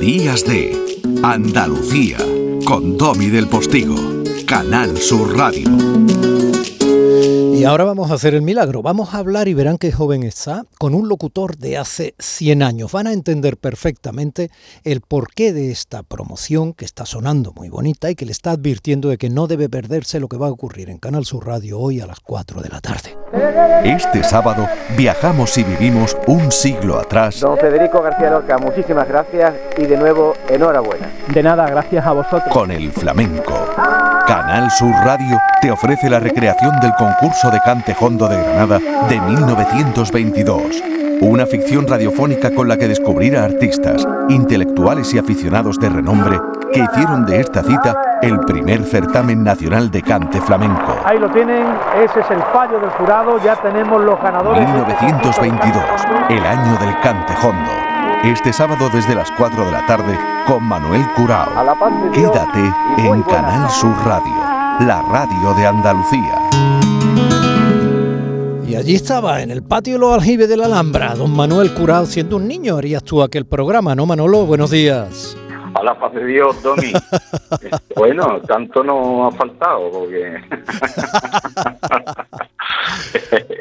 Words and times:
Días 0.00 0.44
de 0.44 0.76
Andalucía 1.22 2.18
con 2.64 2.96
Domi 2.96 3.26
del 3.26 3.48
Postigo, 3.48 3.96
Canal 4.46 4.96
Sur 4.96 5.36
Radio. 5.36 6.29
Y 7.60 7.64
ahora 7.66 7.84
vamos 7.84 8.10
a 8.10 8.14
hacer 8.14 8.34
el 8.34 8.40
milagro. 8.40 8.80
Vamos 8.80 9.12
a 9.12 9.18
hablar 9.18 9.46
y 9.46 9.52
verán 9.52 9.76
qué 9.76 9.92
joven 9.92 10.22
está 10.22 10.64
con 10.78 10.94
un 10.94 11.10
locutor 11.10 11.58
de 11.58 11.76
hace 11.76 12.14
100 12.18 12.62
años. 12.62 12.90
Van 12.90 13.06
a 13.06 13.12
entender 13.12 13.58
perfectamente 13.58 14.50
el 14.82 15.02
porqué 15.02 15.52
de 15.52 15.70
esta 15.70 16.02
promoción 16.02 16.72
que 16.72 16.86
está 16.86 17.04
sonando 17.04 17.52
muy 17.54 17.68
bonita 17.68 18.10
y 18.10 18.14
que 18.14 18.24
le 18.24 18.32
está 18.32 18.52
advirtiendo 18.52 19.10
de 19.10 19.18
que 19.18 19.28
no 19.28 19.46
debe 19.46 19.68
perderse 19.68 20.20
lo 20.20 20.28
que 20.28 20.38
va 20.38 20.46
a 20.46 20.50
ocurrir 20.50 20.88
en 20.88 20.96
Canal 20.96 21.26
Sur 21.26 21.46
Radio 21.46 21.78
hoy 21.78 22.00
a 22.00 22.06
las 22.06 22.20
4 22.20 22.62
de 22.62 22.68
la 22.70 22.80
tarde. 22.80 23.14
Este 23.84 24.24
sábado 24.24 24.66
viajamos 24.96 25.58
y 25.58 25.64
vivimos 25.64 26.16
un 26.28 26.50
siglo 26.50 26.98
atrás. 26.98 27.40
Don 27.40 27.58
Federico 27.58 28.00
García 28.00 28.30
Lorca, 28.30 28.56
muchísimas 28.56 29.06
gracias 29.06 29.54
y 29.76 29.82
de 29.82 29.98
nuevo 29.98 30.32
enhorabuena. 30.48 31.12
De 31.34 31.42
nada, 31.42 31.68
gracias 31.68 32.06
a 32.06 32.12
vosotros. 32.12 32.50
Con 32.50 32.70
el 32.70 32.90
flamenco. 32.90 33.52
Canal 34.30 34.70
Sur 34.70 34.92
Radio 35.04 35.40
te 35.60 35.72
ofrece 35.72 36.08
la 36.08 36.20
recreación 36.20 36.78
del 36.78 36.94
concurso 36.94 37.49
de 37.50 37.60
cante 37.60 37.96
hondo 37.98 38.28
de 38.28 38.36
Granada 38.36 38.78
de 39.08 39.20
1922. 39.20 40.82
Una 41.20 41.46
ficción 41.46 41.86
radiofónica 41.86 42.50
con 42.50 42.68
la 42.68 42.76
que 42.76 42.88
descubrir 42.88 43.36
a 43.36 43.44
artistas, 43.44 44.06
intelectuales 44.28 45.12
y 45.12 45.18
aficionados 45.18 45.78
de 45.78 45.90
renombre 45.90 46.40
que 46.72 46.80
hicieron 46.80 47.26
de 47.26 47.40
esta 47.40 47.62
cita 47.62 47.94
el 48.22 48.38
primer 48.40 48.84
certamen 48.84 49.42
nacional 49.42 49.90
de 49.90 50.02
cante 50.02 50.40
flamenco. 50.40 50.94
Ahí 51.04 51.18
lo 51.18 51.28
tienen, 51.30 51.66
ese 52.02 52.20
es 52.20 52.30
el 52.30 52.42
fallo 52.52 52.78
del 52.80 52.90
jurado, 52.90 53.38
ya 53.42 53.56
tenemos 53.56 54.02
los 54.02 54.20
ganadores. 54.22 54.66
1922, 54.66 55.84
el 56.30 56.46
año 56.46 56.78
del 56.78 57.00
cante 57.00 57.34
hondo. 57.42 57.70
Este 58.22 58.52
sábado 58.52 58.90
desde 58.92 59.14
las 59.14 59.30
4 59.32 59.64
de 59.64 59.72
la 59.72 59.86
tarde 59.86 60.18
con 60.46 60.62
Manuel 60.64 61.04
Curao. 61.16 61.48
Quédate 62.12 62.72
en 62.98 63.22
Canal 63.22 63.70
Sur 63.70 63.94
Radio, 64.04 64.34
la 64.80 65.02
radio 65.10 65.54
de 65.54 65.66
Andalucía. 65.66 66.99
Y 68.66 68.76
allí 68.76 68.94
estaba, 68.94 69.42
en 69.42 69.50
el 69.50 69.62
patio 69.62 69.94
de 69.94 69.98
los 69.98 70.14
aljibes 70.14 70.48
de 70.48 70.56
la 70.56 70.66
Alhambra, 70.66 71.14
don 71.14 71.32
Manuel 71.32 71.74
Curao, 71.74 72.06
siendo 72.06 72.36
un 72.36 72.46
niño, 72.46 72.76
harías 72.76 73.02
tú 73.02 73.20
aquel 73.22 73.44
programa, 73.44 73.94
¿no, 73.96 74.06
Manolo? 74.06 74.46
Buenos 74.46 74.70
días. 74.70 75.36
A 75.74 75.82
la 75.82 75.98
paz 75.98 76.12
de 76.14 76.24
Dios, 76.24 76.62
Domi. 76.62 76.92
bueno, 77.96 78.40
tanto 78.42 78.84
no 78.84 79.26
ha 79.26 79.32
faltado, 79.32 79.90
porque 79.90 80.36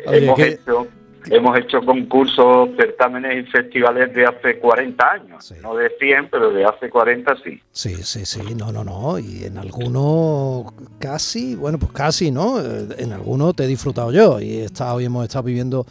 hemos, 0.06 0.40
hecho, 0.40 0.88
hemos 1.32 1.58
hecho 1.58 1.82
concursos, 1.86 2.70
certámenes 2.78 3.46
y 3.46 3.52
festivales 3.52 4.14
de 4.14 4.26
hace 4.26 4.60
40 4.60 5.12
años. 5.12 5.54
No 5.62 5.76
de 5.76 5.92
100, 6.00 6.30
pero 6.30 6.52
de 6.52 6.66
hace 6.66 6.90
40 6.90 7.36
sí. 7.44 7.62
Sí, 7.72 7.96
sí, 8.04 8.26
sí, 8.26 8.42
no, 8.56 8.72
no, 8.72 8.84
no. 8.84 9.20
Y 9.20 9.44
en 9.46 9.58
algunos 9.58 10.74
casi, 11.00 11.56
bueno, 11.56 11.78
pues 11.80 11.92
casi, 11.92 12.32
¿no? 12.32 12.60
Eh, 12.60 12.88
En 12.98 13.14
algunos 13.14 13.56
te 13.56 13.64
he 13.64 13.68
disfrutado 13.68 14.12
yo 14.12 14.40
y 14.40 14.58
he 14.60 14.66
estado, 14.66 15.00
y 15.02 15.06
hemos 15.06 15.24
estado 15.24 15.44
viviendo, 15.44 15.86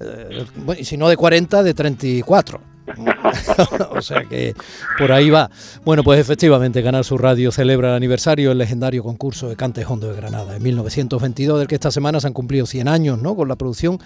eh, 0.00 0.44
bueno, 0.56 0.80
y 0.80 0.84
si 0.84 0.96
no 0.96 1.08
de 1.08 1.16
40, 1.16 1.62
de 1.62 1.74
34. 1.74 2.73
o 3.90 4.02
sea 4.02 4.24
que 4.24 4.54
por 4.98 5.12
ahí 5.12 5.30
va. 5.30 5.50
Bueno, 5.84 6.04
pues 6.04 6.20
efectivamente, 6.20 6.82
Canal 6.82 7.04
Sur 7.04 7.22
Radio 7.22 7.50
celebra 7.50 7.90
el 7.90 7.94
aniversario 7.96 8.50
del 8.50 8.58
legendario 8.58 9.02
concurso 9.02 9.48
de 9.48 9.56
Cante 9.56 9.84
Hondo 9.84 10.08
de 10.08 10.16
Granada 10.16 10.56
en 10.56 10.62
1922, 10.62 11.58
del 11.58 11.68
que 11.68 11.74
esta 11.74 11.90
semana 11.90 12.20
se 12.20 12.26
han 12.26 12.32
cumplido 12.32 12.66
100 12.66 12.88
años, 12.88 13.22
¿no? 13.22 13.34
Con 13.34 13.48
la 13.48 13.56
producción 13.56 13.98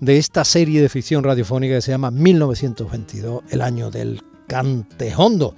de 0.00 0.18
esta 0.18 0.44
serie 0.44 0.80
de 0.80 0.88
ficción 0.88 1.22
radiofónica 1.22 1.74
que 1.74 1.82
se 1.82 1.90
llama 1.90 2.10
1922, 2.10 3.42
el 3.50 3.60
año 3.60 3.90
del 3.90 4.22
Cante 4.46 5.12
Hondo. 5.16 5.54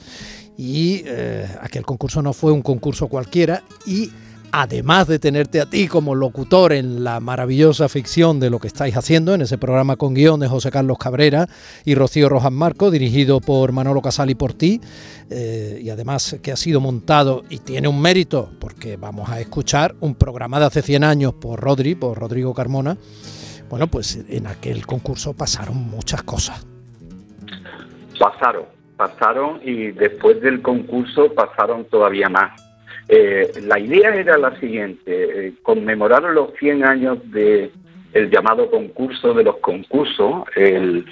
Y 0.58 1.02
eh, 1.04 1.46
aquel 1.60 1.84
concurso 1.84 2.22
no 2.22 2.32
fue 2.32 2.50
un 2.50 2.62
concurso 2.62 3.08
cualquiera 3.08 3.62
y 3.86 4.10
además 4.58 5.06
de 5.06 5.18
tenerte 5.18 5.60
a 5.60 5.66
ti 5.66 5.86
como 5.86 6.14
locutor 6.14 6.72
en 6.72 7.04
la 7.04 7.20
maravillosa 7.20 7.90
ficción 7.90 8.40
de 8.40 8.48
lo 8.48 8.58
que 8.58 8.68
estáis 8.68 8.96
haciendo, 8.96 9.34
en 9.34 9.42
ese 9.42 9.58
programa 9.58 9.96
con 9.96 10.14
guion 10.14 10.40
de 10.40 10.48
José 10.48 10.70
Carlos 10.70 10.96
Cabrera 10.96 11.46
y 11.84 11.94
Rocío 11.94 12.30
Rojas 12.30 12.52
Marco, 12.52 12.90
dirigido 12.90 13.42
por 13.42 13.72
Manolo 13.72 14.00
Casal 14.00 14.30
y 14.30 14.34
por 14.34 14.54
ti, 14.54 14.80
eh, 15.28 15.78
y 15.82 15.90
además 15.90 16.38
que 16.42 16.52
ha 16.52 16.56
sido 16.56 16.80
montado 16.80 17.42
y 17.50 17.58
tiene 17.58 17.86
un 17.86 18.00
mérito, 18.00 18.50
porque 18.58 18.96
vamos 18.96 19.28
a 19.28 19.40
escuchar 19.40 19.94
un 20.00 20.14
programa 20.14 20.58
de 20.58 20.64
hace 20.64 20.80
100 20.80 21.04
años 21.04 21.34
por 21.34 21.60
Rodri, 21.60 21.94
por 21.94 22.18
Rodrigo 22.18 22.54
Carmona. 22.54 22.96
Bueno, 23.68 23.88
pues 23.88 24.24
en 24.26 24.46
aquel 24.46 24.86
concurso 24.86 25.34
pasaron 25.34 25.76
muchas 25.76 26.22
cosas. 26.22 26.66
Pasaron, 28.18 28.64
pasaron 28.96 29.60
y 29.62 29.90
después 29.90 30.40
del 30.40 30.62
concurso 30.62 31.30
pasaron 31.34 31.84
todavía 31.90 32.30
más. 32.30 32.65
Eh, 33.08 33.52
la 33.62 33.78
idea 33.78 34.14
era 34.14 34.36
la 34.36 34.58
siguiente, 34.58 35.46
eh, 35.48 35.52
conmemorar 35.62 36.22
los 36.24 36.52
100 36.58 36.84
años 36.84 37.18
de 37.30 37.70
llamado 38.30 38.70
concurso 38.70 39.34
de 39.34 39.44
los 39.44 39.58
concursos, 39.58 40.44
el 40.56 41.04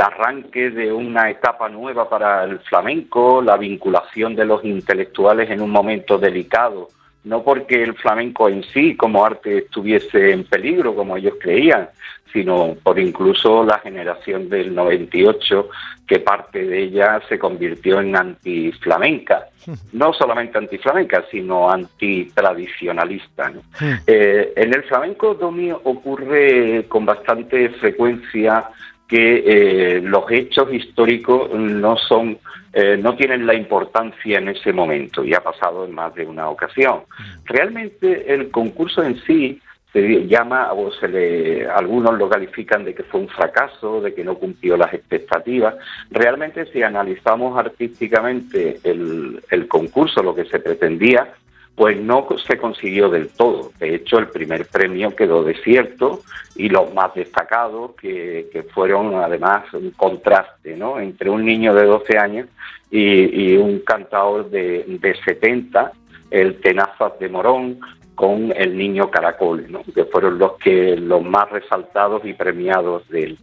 arranque 0.00 0.70
de 0.70 0.92
una 0.92 1.28
etapa 1.28 1.68
nueva 1.68 2.08
para 2.08 2.44
el 2.44 2.60
flamenco, 2.60 3.42
la 3.42 3.56
vinculación 3.56 4.36
de 4.36 4.44
los 4.44 4.64
intelectuales 4.64 5.50
en 5.50 5.60
un 5.60 5.70
momento 5.70 6.16
delicado, 6.16 6.90
no 7.24 7.42
porque 7.42 7.82
el 7.82 7.94
flamenco 7.94 8.48
en 8.48 8.62
sí 8.64 8.96
como 8.96 9.24
arte 9.24 9.58
estuviese 9.58 10.32
en 10.32 10.44
peligro, 10.44 10.94
como 10.94 11.16
ellos 11.16 11.34
creían, 11.40 11.88
sino 12.34 12.76
por 12.82 12.98
incluso 12.98 13.64
la 13.64 13.78
generación 13.78 14.48
del 14.50 14.74
98, 14.74 15.68
que 16.06 16.18
parte 16.18 16.64
de 16.66 16.82
ella 16.82 17.22
se 17.28 17.38
convirtió 17.38 18.00
en 18.00 18.16
antiflamenca. 18.16 19.48
No 19.94 20.12
solamente 20.12 20.58
antiflamenca, 20.58 21.24
sino 21.30 21.70
antitradicionalista. 21.70 23.48
¿no? 23.48 23.62
Eh, 24.06 24.52
en 24.56 24.74
el 24.74 24.82
flamenco, 24.82 25.34
Domi, 25.34 25.70
ocurre 25.72 26.84
con 26.86 27.06
bastante 27.06 27.70
frecuencia 27.70 28.68
que 29.08 29.42
eh, 29.46 30.00
los 30.02 30.30
hechos 30.30 30.70
históricos 30.70 31.50
no 31.54 31.96
son 31.96 32.38
eh, 32.74 32.96
no 32.96 33.14
tienen 33.14 33.46
la 33.46 33.54
importancia 33.54 34.38
en 34.38 34.48
ese 34.48 34.72
momento 34.72 35.24
y 35.24 35.32
ha 35.32 35.40
pasado 35.40 35.84
en 35.84 35.92
más 35.92 36.14
de 36.14 36.26
una 36.26 36.48
ocasión. 36.48 37.02
Realmente 37.44 38.34
el 38.34 38.50
concurso 38.50 39.02
en 39.02 39.16
sí 39.22 39.60
se 39.92 40.26
llama 40.26 40.72
o 40.72 40.90
se 40.90 41.06
le 41.06 41.68
algunos 41.68 42.18
lo 42.18 42.28
califican 42.28 42.84
de 42.84 42.92
que 42.92 43.04
fue 43.04 43.20
un 43.20 43.28
fracaso, 43.28 44.00
de 44.00 44.12
que 44.12 44.24
no 44.24 44.34
cumplió 44.34 44.76
las 44.76 44.92
expectativas. 44.92 45.76
Realmente 46.10 46.66
si 46.72 46.82
analizamos 46.82 47.56
artísticamente 47.56 48.80
el, 48.82 49.40
el 49.50 49.68
concurso, 49.68 50.20
lo 50.20 50.34
que 50.34 50.46
se 50.46 50.58
pretendía, 50.58 51.28
pues 51.74 52.00
no 52.00 52.26
se 52.46 52.56
consiguió 52.56 53.08
del 53.08 53.28
todo. 53.28 53.72
De 53.78 53.96
hecho, 53.96 54.18
el 54.18 54.28
primer 54.28 54.66
premio 54.66 55.14
quedó 55.14 55.42
desierto 55.42 56.20
y 56.54 56.68
los 56.68 56.94
más 56.94 57.14
destacados, 57.14 57.92
que, 58.00 58.48
que 58.52 58.62
fueron 58.62 59.14
además 59.16 59.64
un 59.72 59.90
contraste 59.90 60.76
¿no? 60.76 61.00
entre 61.00 61.30
un 61.30 61.44
niño 61.44 61.74
de 61.74 61.84
12 61.84 62.18
años 62.18 62.48
y, 62.90 63.52
y 63.52 63.56
un 63.56 63.80
cantador 63.80 64.50
de, 64.50 64.84
de 64.86 65.16
70, 65.24 65.92
el 66.30 66.60
Tenazas 66.60 67.18
de 67.18 67.28
Morón, 67.28 67.80
con 68.14 68.52
el 68.56 68.78
niño 68.78 69.10
Caracol, 69.10 69.66
¿no? 69.68 69.82
que 69.92 70.04
fueron 70.04 70.38
los 70.38 70.52
que 70.58 70.96
los 70.96 71.24
más 71.24 71.50
resaltados 71.50 72.24
y 72.24 72.32
premiados 72.34 73.08
del, 73.08 73.36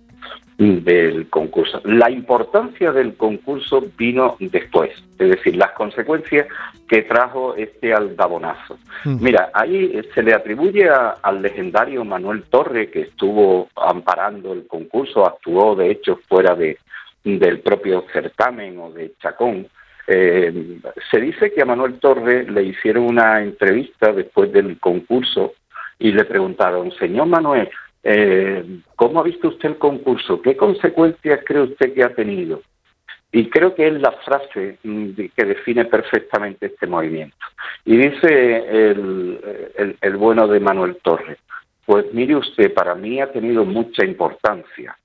del 0.62 1.28
concurso. 1.30 1.82
La 1.86 2.12
importancia 2.12 2.92
del 2.92 3.16
concurso 3.16 3.84
vino 3.98 4.36
después, 4.40 4.92
es 5.18 5.30
decir, 5.30 5.56
las 5.56 5.72
consecuencias 5.72 6.48
que 6.88 7.02
trajo 7.02 7.56
este 7.56 7.94
aldabonazo. 7.94 8.78
Mira, 9.06 9.50
ahí 9.56 10.00
se 10.14 10.22
le 10.22 10.34
atribuye 10.36 10.88
a- 10.88 11.16
al 11.24 11.42
legendario 11.42 12.06
Manuel 12.06 12.44
Torre, 12.44 12.92
que 12.92 13.02
estuvo 13.02 13.70
amparando 13.76 14.54
el 14.54 14.68
concurso, 14.68 15.26
actuó 15.26 15.76
de 15.76 15.90
hecho 15.90 16.20
fuera 16.30 16.54
de, 16.56 16.78
del 17.24 17.60
propio 17.62 18.06
certamen 18.14 18.78
o 18.78 18.92
de 18.92 19.14
Chacón. 19.20 19.68
Eh, 20.06 20.78
se 21.10 21.20
dice 21.22 21.52
que 21.52 21.62
a 21.64 21.66
Manuel 21.66 22.00
Torre 22.00 22.44
le 22.44 22.64
hicieron 22.64 23.06
una 23.06 23.42
entrevista 23.42 24.12
después 24.12 24.52
del 24.52 24.78
concurso 24.80 25.54
y 25.98 26.12
le 26.12 26.26
preguntaron, 26.26 26.92
señor 27.00 27.28
Manuel, 27.28 27.70
eh, 28.04 28.82
¿cómo 28.96 29.20
ha 29.20 29.24
visto 29.24 29.50
usted 29.50 29.70
el 29.70 29.78
concurso? 29.78 30.42
¿Qué 30.42 30.58
consecuencias 30.58 31.42
cree 31.46 31.62
usted 31.62 31.94
que 31.94 32.04
ha 32.04 32.14
tenido? 32.14 32.62
Y 33.32 33.50
creo 33.50 33.76
que 33.76 33.88
es 33.88 33.94
la 34.02 34.12
frase 34.12 34.78
mm, 34.84 35.12
que 35.36 35.46
define 35.46 35.86
perfectamente 35.86 36.66
este 36.66 36.88
movimiento. 36.88 37.38
Y 37.86 37.98
dice 37.98 38.92
el 38.92 40.18
bueno 40.18 40.48
de 40.48 40.60
Manuel 40.60 40.98
Torres, 41.02 41.38
pues 41.86 42.06
mire 42.14 42.36
usted, 42.36 42.74
para 42.74 42.96
mí 42.96 43.20
ha 43.22 43.32
tenido 43.32 43.66
mucha 43.66 44.06
importancia, 44.06 44.98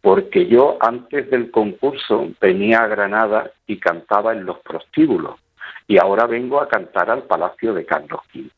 porque 0.00 0.46
yo 0.46 0.78
antes 0.80 1.30
del 1.30 1.50
concurso 1.50 2.30
venía 2.40 2.80
a 2.80 2.88
Granada 2.88 3.50
y 3.66 3.76
cantaba 3.78 4.32
en 4.32 4.44
los 4.44 4.58
prostíbulos, 4.60 5.38
y 5.86 5.98
ahora 5.98 6.26
vengo 6.26 6.60
a 6.60 6.68
cantar 6.68 7.10
al 7.10 7.24
Palacio 7.24 7.74
de 7.74 7.84
Carlos 7.84 8.20
V. 8.34 8.50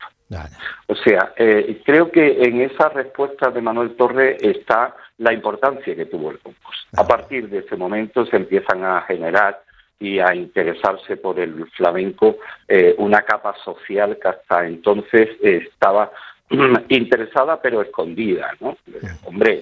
O 0.87 0.95
sea, 0.95 1.33
eh, 1.37 1.81
creo 1.85 2.11
que 2.11 2.43
en 2.43 2.61
esa 2.63 2.89
respuesta 2.89 3.51
de 3.51 3.61
Manuel 3.61 3.95
Torres 3.97 4.43
está 4.43 4.95
la 5.19 5.33
importancia 5.33 5.95
que 5.95 6.07
tuvo 6.07 6.31
el 6.31 6.39
concurso. 6.39 6.87
A 6.97 7.07
partir 7.07 7.49
de 7.49 7.59
ese 7.59 7.77
momento 7.77 8.27
se 8.27 8.37
empiezan 8.37 8.85
a 8.85 9.03
generar 9.03 9.63
y 10.01 10.19
a 10.19 10.35
interesarse 10.35 11.17
por 11.17 11.39
el 11.39 11.67
flamenco 11.71 12.39
eh, 12.69 12.95
una 12.99 13.23
capa 13.23 13.55
social 13.65 14.19
que 14.21 14.29
hasta 14.29 14.67
entonces 14.67 15.29
estaba 15.41 16.11
interesada 16.89 17.61
pero 17.61 17.83
escondida, 17.83 18.53
¿no? 18.61 18.77
Hombre, 19.25 19.61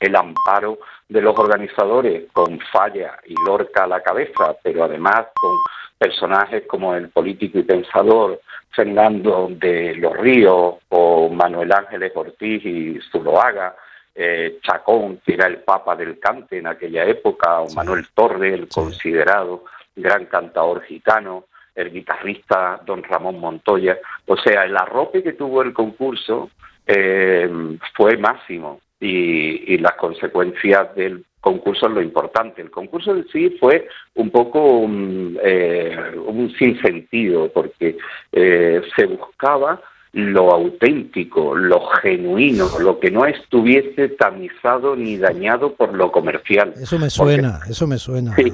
el 0.00 0.16
amparo 0.16 0.78
de 1.08 1.20
los 1.20 1.38
organizadores 1.38 2.24
con 2.32 2.58
Falla 2.72 3.18
y 3.26 3.34
Lorca 3.46 3.84
a 3.84 3.88
la 3.88 4.02
cabeza, 4.02 4.56
pero 4.62 4.84
además 4.84 5.26
con 5.34 5.56
personajes 5.98 6.64
como 6.66 6.94
el 6.94 7.08
político 7.08 7.58
y 7.58 7.62
pensador 7.62 8.40
Fernando 8.70 9.48
de 9.50 9.94
los 9.94 10.16
Ríos 10.16 10.76
o 10.90 11.28
Manuel 11.30 11.72
Ángeles 11.72 12.12
Ortiz 12.14 12.64
y 12.64 13.00
Zuloaga, 13.10 13.74
eh, 14.14 14.58
Chacón, 14.62 15.20
que 15.24 15.34
era 15.34 15.46
el 15.46 15.58
papa 15.58 15.96
del 15.96 16.18
cante 16.18 16.58
en 16.58 16.66
aquella 16.66 17.04
época, 17.04 17.60
o 17.60 17.72
Manuel 17.74 18.06
Torre, 18.14 18.52
el 18.52 18.68
considerado 18.68 19.64
gran 19.94 20.26
cantador 20.26 20.82
gitano, 20.82 21.44
el 21.76 21.92
guitarrista 21.92 22.80
don 22.84 23.02
Ramón 23.02 23.38
Montoya. 23.38 23.98
O 24.26 24.36
sea, 24.36 24.64
el 24.64 24.76
arrope 24.76 25.22
que 25.22 25.34
tuvo 25.34 25.62
el 25.62 25.72
concurso 25.72 26.50
eh, 26.86 27.48
fue 27.94 28.16
máximo 28.16 28.80
y, 28.98 29.78
las 29.78 29.94
consecuencias 29.94 30.94
del 30.94 31.24
concurso 31.40 31.86
es 31.86 31.92
lo 31.92 32.02
importante. 32.02 32.62
El 32.62 32.70
concurso 32.70 33.12
en 33.12 33.28
sí 33.28 33.50
fue 33.60 33.86
un 34.14 34.30
poco 34.30 34.78
un, 34.78 35.38
eh, 35.42 35.96
un 36.26 36.50
sinsentido 36.56 37.52
porque 37.52 37.96
eh, 38.32 38.82
se 38.96 39.06
buscaba 39.06 39.80
lo 40.12 40.52
auténtico, 40.52 41.54
lo 41.54 41.86
genuino, 42.02 42.78
lo 42.78 42.98
que 42.98 43.10
no 43.10 43.26
estuviese 43.26 44.08
tamizado 44.08 44.96
ni 44.96 45.18
dañado 45.18 45.74
por 45.74 45.92
lo 45.94 46.10
comercial. 46.10 46.72
Eso 46.80 46.98
me 46.98 47.10
suena, 47.10 47.60
eso 47.68 47.86
me 47.86 47.98
suena. 47.98 48.34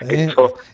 Eh, 0.00 0.28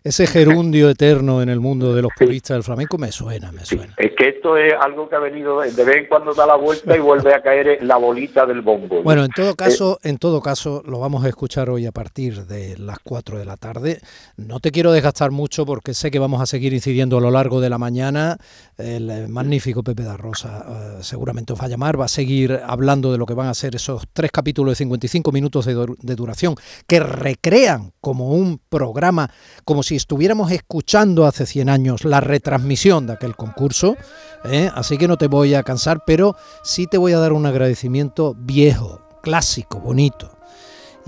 ese 0.05 0.27
gerundio 0.27 0.89
eterno 0.89 1.43
en 1.43 1.49
el 1.49 1.61
mundo 1.61 1.95
de 1.95 2.03
los 2.03 2.11
puristas 2.19 2.57
del 2.57 2.63
flamenco 2.63 2.97
me 2.97 3.13
suena, 3.13 3.53
me 3.53 3.65
suena. 3.65 3.95
Que 4.19 4.31
esto 4.31 4.56
es 4.56 4.75
algo 4.81 5.09
que 5.09 5.15
ha 5.15 5.20
venido 5.20 5.61
de 5.61 5.85
vez 5.85 5.97
en 5.97 6.06
cuando 6.09 6.35
da 6.35 6.44
la 6.44 6.56
vuelta 6.56 6.97
y 6.97 6.99
vuelve 6.99 7.32
a 7.32 7.41
caer 7.41 7.69
en 7.69 7.87
la 7.87 7.97
bolita 7.97 8.44
del 8.47 8.62
bombo. 8.62 9.00
Bueno, 9.03 9.25
en 9.25 9.31
todo 9.31 9.55
caso, 9.55 10.00
en 10.03 10.19
todo 10.19 10.43
caso, 10.43 10.82
lo 10.85 10.99
vamos 10.99 11.25
a 11.25 11.29
escuchar 11.29 11.70
hoy 11.70 11.87
a 11.87 11.93
partir 11.93 12.47
de 12.47 12.76
las 12.79 12.99
4 12.99 13.38
de 13.38 13.44
la 13.44 13.56
tarde. 13.56 14.00
No 14.37 14.59
te 14.59 14.73
quiero 14.73 14.91
desgastar 14.91 15.31
mucho 15.31 15.65
porque 15.65 15.94
sé 15.94 16.11
que 16.11 16.19
vamos 16.19 16.43
a 16.43 16.47
seguir 16.47 16.73
incidiendo 16.73 17.19
a 17.19 17.20
lo 17.20 17.31
largo 17.31 17.61
de 17.61 17.70
la 17.70 17.79
mañana. 17.79 18.38
El 18.76 19.29
magnífico 19.29 19.85
Pepe 19.85 20.03
da 20.03 20.17
Rosa 20.17 20.64
eh, 20.69 21.03
seguramente 21.03 21.53
os 21.53 21.61
va 21.61 21.67
a 21.67 21.69
llamar, 21.69 22.00
va 22.00 22.06
a 22.06 22.09
seguir 22.09 22.61
hablando 22.67 23.12
de 23.12 23.19
lo 23.19 23.26
que 23.26 23.35
van 23.35 23.47
a 23.47 23.55
ser 23.55 23.76
esos 23.76 24.05
tres 24.12 24.31
capítulos 24.31 24.73
de 24.73 24.76
55 24.76 25.32
minutos 25.32 25.67
de, 25.67 25.75
duración 26.17 26.55
que 26.87 27.00
recrean 27.00 27.93
como 28.00 28.32
un 28.32 28.61
programa, 28.69 29.31
como 29.64 29.82
si 29.82 29.97
estuviéramos 29.97 30.50
escuchando 30.50 31.26
hace 31.26 31.47
100 31.47 31.69
años 31.69 32.05
la 32.05 32.21
retransmisión 32.21 33.06
de 33.06 33.12
aquel 33.14 33.37
concurso. 33.37 33.97
¿Eh? 34.45 34.71
Así 34.75 34.99
que 34.99 35.09
no 35.09 35.17
te 35.17 35.27
voy 35.27 35.55
a 35.55 35.63
cansar, 35.63 36.03
pero 36.07 36.37
sí 36.63 36.87
te 36.87 36.99
voy 36.99 37.13
a 37.13 37.19
dar 37.19 37.33
un 37.33 37.47
agradecimiento 37.47 38.35
viejo, 38.39 39.01
clásico, 39.23 39.79
bonito 39.81 40.39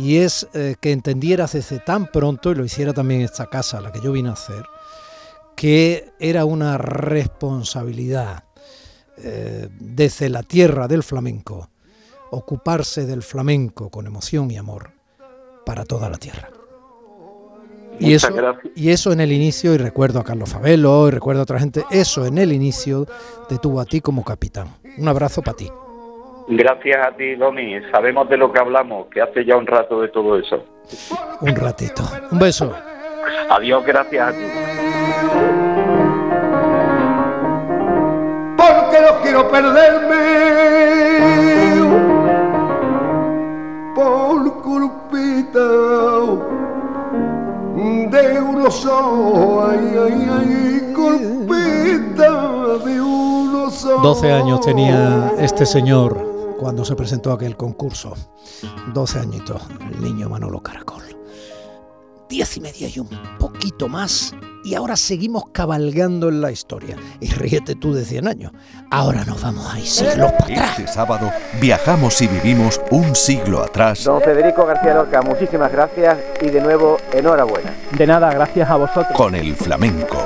y 0.00 0.18
es 0.18 0.48
eh, 0.54 0.76
que 0.80 0.92
entendieras 0.92 1.52
desde 1.52 1.78
tan 1.78 2.06
pronto, 2.06 2.50
y 2.50 2.54
lo 2.54 2.64
hiciera 2.64 2.94
también 2.94 3.20
esta 3.20 3.46
casa 3.46 3.80
la 3.80 3.92
que 3.92 4.00
yo 4.00 4.12
vine 4.12 4.30
a 4.30 4.32
hacer, 4.32 4.64
que 5.54 6.12
era 6.18 6.46
una 6.46 6.78
responsabilidad 6.78 8.44
eh, 9.18 9.68
desde 9.78 10.30
la 10.30 10.42
tierra 10.42 10.88
del 10.88 11.02
flamenco, 11.02 11.68
ocuparse 12.30 13.04
del 13.04 13.22
flamenco 13.22 13.90
con 13.90 14.06
emoción 14.06 14.50
y 14.50 14.56
amor 14.56 14.92
para 15.66 15.84
toda 15.84 16.08
la 16.08 16.16
tierra. 16.16 16.59
Y 18.00 18.14
eso, 18.14 18.28
y 18.74 18.90
eso 18.90 19.12
en 19.12 19.20
el 19.20 19.30
inicio, 19.30 19.74
y 19.74 19.78
recuerdo 19.78 20.20
a 20.20 20.24
Carlos 20.24 20.50
Fabelo, 20.50 21.08
y 21.08 21.10
recuerdo 21.10 21.40
a 21.40 21.44
otra 21.44 21.58
gente, 21.60 21.84
eso 21.90 22.24
en 22.24 22.38
el 22.38 22.50
inicio 22.50 23.06
te 23.48 23.58
tuvo 23.58 23.80
a 23.80 23.84
ti 23.84 24.00
como 24.00 24.24
capitán. 24.24 24.68
Un 24.96 25.06
abrazo 25.06 25.42
para 25.42 25.56
ti. 25.56 25.70
Gracias 26.48 27.06
a 27.06 27.16
ti, 27.16 27.36
Domi. 27.36 27.74
Sabemos 27.92 28.28
de 28.28 28.36
lo 28.36 28.50
que 28.50 28.58
hablamos, 28.58 29.06
que 29.08 29.20
hace 29.20 29.44
ya 29.44 29.56
un 29.56 29.66
rato 29.66 30.00
de 30.00 30.08
todo 30.08 30.38
eso. 30.38 30.64
Un 31.42 31.54
ratito. 31.54 32.02
Un 32.32 32.38
beso. 32.38 32.74
Adiós, 33.50 33.84
gracias 33.84 34.28
a 34.28 34.32
ti. 34.32 34.44
Porque 38.56 39.00
no 39.00 39.22
quiero 39.22 39.48
perderme 39.50 40.79
solo. 53.70 54.02
12 54.02 54.32
años 54.32 54.60
tenía 54.60 55.32
este 55.38 55.64
señor 55.66 56.56
cuando 56.58 56.84
se 56.84 56.94
presentó 56.94 57.32
aquel 57.32 57.56
concurso. 57.56 58.14
12 58.92 59.18
añitos, 59.18 59.62
el 59.92 60.02
niño 60.02 60.28
Manolo 60.28 60.60
Caracol 60.60 61.09
diez 62.30 62.56
y 62.56 62.60
media 62.60 62.88
y 62.88 63.00
un 63.00 63.08
poquito 63.38 63.88
más. 63.88 64.32
Y 64.62 64.74
ahora 64.74 64.96
seguimos 64.96 65.44
cabalgando 65.52 66.28
en 66.28 66.40
la 66.40 66.52
historia. 66.52 66.96
Y 67.18 67.28
ríete 67.28 67.74
tú 67.74 67.92
de 67.92 68.04
100 68.04 68.28
años. 68.28 68.52
Ahora 68.90 69.24
nos 69.24 69.42
vamos 69.42 69.74
a 69.74 69.78
ir 69.78 69.86
siglos 69.86 70.30
para 70.32 70.44
atrás. 70.44 70.78
Este 70.78 70.92
sábado 70.92 71.32
viajamos 71.60 72.20
y 72.22 72.28
vivimos 72.28 72.80
un 72.90 73.14
siglo 73.16 73.62
atrás. 73.62 74.04
Don 74.04 74.20
Federico 74.20 74.64
García 74.64 74.94
Lorca, 74.94 75.22
muchísimas 75.22 75.72
gracias 75.72 76.18
y 76.40 76.50
de 76.50 76.60
nuevo 76.60 76.98
enhorabuena. 77.12 77.72
De 77.96 78.06
nada, 78.06 78.32
gracias 78.32 78.70
a 78.70 78.76
vosotros. 78.76 79.16
Con 79.16 79.34
el 79.34 79.56
flamenco. 79.56 80.18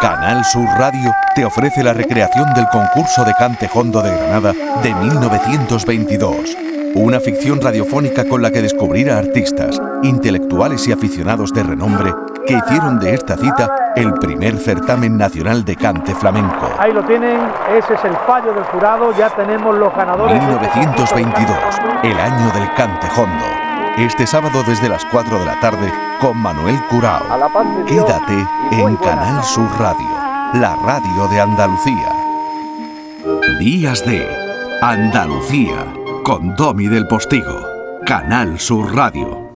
Canal 0.00 0.44
Sur 0.44 0.66
Radio 0.78 1.12
te 1.34 1.44
ofrece 1.44 1.82
la 1.82 1.92
recreación 1.92 2.52
del 2.54 2.66
concurso 2.68 3.24
de 3.24 3.32
Cantejondo 3.38 4.02
de 4.02 4.10
Granada 4.10 4.52
de 4.82 4.94
1922 4.94 6.56
una 6.94 7.20
ficción 7.20 7.60
radiofónica 7.60 8.24
con 8.24 8.42
la 8.42 8.50
que 8.50 8.62
descubrir 8.62 9.10
a 9.10 9.18
artistas, 9.18 9.80
intelectuales 10.02 10.86
y 10.88 10.92
aficionados 10.92 11.52
de 11.52 11.62
renombre 11.62 12.12
que 12.46 12.54
hicieron 12.54 12.98
de 12.98 13.14
esta 13.14 13.36
cita 13.36 13.92
el 13.96 14.12
primer 14.14 14.56
certamen 14.58 15.16
nacional 15.16 15.64
de 15.64 15.76
cante 15.76 16.14
flamenco. 16.14 16.68
Ahí 16.78 16.92
lo 16.92 17.02
tienen, 17.04 17.38
ese 17.76 17.94
es 17.94 18.04
el 18.04 18.16
fallo 18.26 18.52
del 18.52 18.64
jurado, 18.64 19.16
ya 19.16 19.28
tenemos 19.30 19.76
los 19.76 19.94
ganadores. 19.94 20.40
1922, 20.42 21.56
el 22.02 22.18
año 22.18 22.52
del 22.52 22.74
cante 22.74 23.06
hondo. 23.16 23.44
Este 23.98 24.26
sábado 24.26 24.62
desde 24.66 24.88
las 24.88 25.04
4 25.06 25.38
de 25.38 25.44
la 25.44 25.60
tarde 25.60 25.92
con 26.20 26.36
Manuel 26.38 26.76
Curao. 26.88 27.22
Quédate 27.86 28.46
en 28.72 28.96
Canal 28.96 29.44
Sur 29.44 29.68
Radio, 29.78 30.08
la 30.54 30.76
radio 30.84 31.28
de 31.28 31.40
Andalucía. 31.40 32.12
Días 33.58 34.04
de 34.06 34.26
Andalucía 34.80 35.99
con 36.30 36.54
Domi 36.54 36.86
del 36.86 37.08
Postigo, 37.08 37.98
Canal 38.06 38.60
Sur 38.60 38.94
Radio. 38.94 39.40